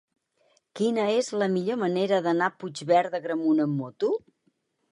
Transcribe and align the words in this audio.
Quina 0.79 1.03
és 1.17 1.29
la 1.41 1.49
millor 1.57 1.77
manera 1.83 2.19
d'anar 2.29 2.47
a 2.51 2.55
Puigverd 2.63 3.13
d'Agramunt 3.17 3.65
amb 3.67 3.79
moto? 3.83 4.13